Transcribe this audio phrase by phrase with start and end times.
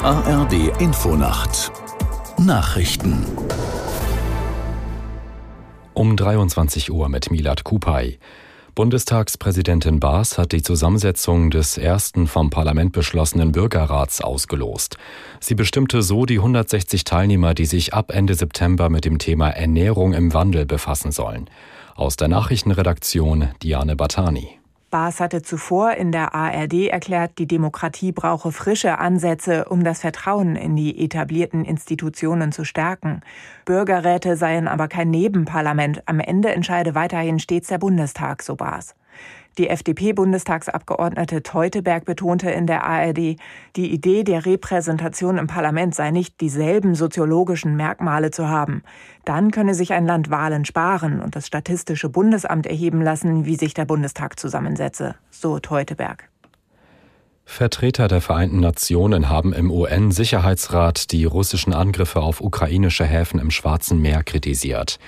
[0.00, 1.70] ARD Infonacht
[2.38, 3.24] Nachrichten
[5.92, 8.18] um 23 Uhr mit Milad Kupay.
[8.74, 14.96] Bundestagspräsidentin Baas hat die Zusammensetzung des ersten vom Parlament beschlossenen Bürgerrats ausgelost.
[15.40, 20.12] Sie bestimmte so die 160 Teilnehmer, die sich ab Ende September mit dem Thema Ernährung
[20.12, 21.48] im Wandel befassen sollen.
[21.94, 24.63] Aus der Nachrichtenredaktion Diane Batani.
[24.94, 30.54] Baas hatte zuvor in der ARD erklärt, die Demokratie brauche frische Ansätze, um das Vertrauen
[30.54, 33.20] in die etablierten Institutionen zu stärken.
[33.64, 36.04] Bürgerräte seien aber kein Nebenparlament.
[36.06, 38.94] Am Ende entscheide weiterhin stets der Bundestag, so Baas.
[39.58, 43.36] Die FDP-Bundestagsabgeordnete Teuteberg betonte in der ARD,
[43.76, 48.82] die Idee der Repräsentation im Parlament sei nicht dieselben soziologischen Merkmale zu haben.
[49.24, 53.74] Dann könne sich ein Land Wahlen sparen und das Statistische Bundesamt erheben lassen, wie sich
[53.74, 56.28] der Bundestag zusammensetze, so Teuteberg.
[57.44, 64.00] Vertreter der Vereinten Nationen haben im UN-Sicherheitsrat die russischen Angriffe auf ukrainische Häfen im Schwarzen
[64.00, 64.98] Meer kritisiert.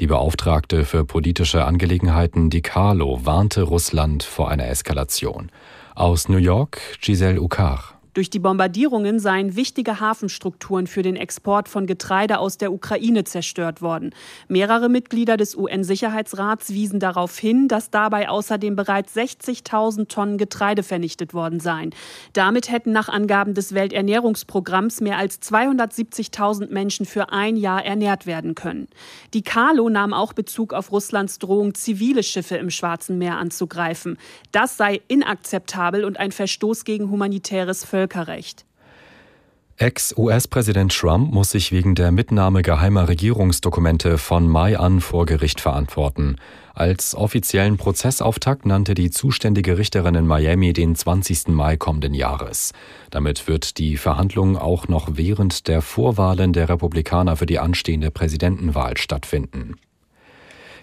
[0.00, 5.52] Die Beauftragte für politische Angelegenheiten Di Carlo warnte Russland vor einer Eskalation.
[5.94, 7.99] Aus New York Giselle Ukar.
[8.12, 13.82] Durch die Bombardierungen seien wichtige Hafenstrukturen für den Export von Getreide aus der Ukraine zerstört
[13.82, 14.10] worden.
[14.48, 21.34] Mehrere Mitglieder des UN-Sicherheitsrats wiesen darauf hin, dass dabei außerdem bereits 60.000 Tonnen Getreide vernichtet
[21.34, 21.90] worden seien.
[22.32, 28.56] Damit hätten nach Angaben des Welternährungsprogramms mehr als 270.000 Menschen für ein Jahr ernährt werden
[28.56, 28.88] können.
[29.34, 34.18] Die Kalo nahm auch Bezug auf Russlands Drohung, zivile Schiffe im Schwarzen Meer anzugreifen.
[34.50, 37.99] Das sei inakzeptabel und ein Verstoß gegen humanitäres Völkerrecht.
[38.00, 38.64] Völkerrecht.
[39.76, 46.36] Ex-US-Präsident Trump muss sich wegen der Mitnahme geheimer Regierungsdokumente von Mai an vor Gericht verantworten.
[46.74, 51.48] Als offiziellen Prozessauftakt nannte die zuständige Richterin in Miami den 20.
[51.48, 52.72] Mai kommenden Jahres.
[53.10, 58.96] Damit wird die Verhandlung auch noch während der Vorwahlen der Republikaner für die anstehende Präsidentenwahl
[58.96, 59.76] stattfinden.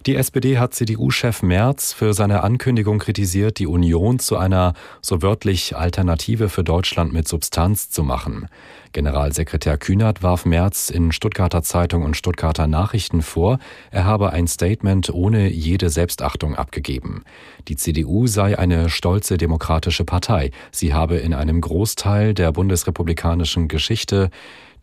[0.05, 5.75] Die SPD hat CDU-Chef Merz für seine Ankündigung kritisiert, die Union zu einer so wörtlich
[5.75, 8.47] Alternative für Deutschland mit Substanz zu machen.
[8.93, 13.59] Generalsekretär Kühnert warf Merz in Stuttgarter Zeitung und Stuttgarter Nachrichten vor,
[13.91, 17.23] er habe ein Statement ohne jede Selbstachtung abgegeben.
[17.67, 20.51] Die CDU sei eine stolze demokratische Partei.
[20.71, 24.29] Sie habe in einem Großteil der bundesrepublikanischen Geschichte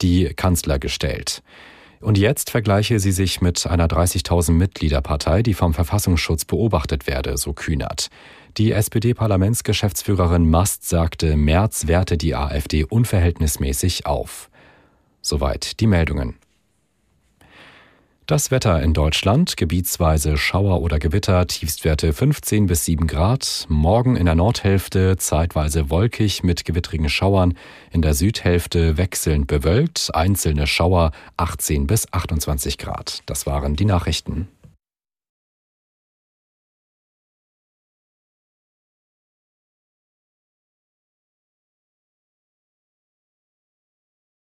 [0.03, 1.43] die Kanzler gestellt.
[2.05, 7.55] Und jetzt vergleiche sie sich mit einer 30.000 Mitgliederpartei, die vom Verfassungsschutz beobachtet werde, so
[7.55, 8.11] Kühnert.
[8.59, 14.51] Die SPD-Parlamentsgeschäftsführerin Mast sagte, März werte die AfD unverhältnismäßig auf.
[15.23, 16.35] Soweit die Meldungen.
[18.27, 24.25] Das Wetter in Deutschland, gebietsweise Schauer oder Gewitter, Tiefstwerte 15 bis 7 Grad, morgen in
[24.25, 27.53] der Nordhälfte zeitweise wolkig mit gewittrigen Schauern,
[27.91, 33.21] in der Südhälfte wechselnd bewölkt, einzelne Schauer 18 bis 28 Grad.
[33.27, 34.49] Das waren die Nachrichten.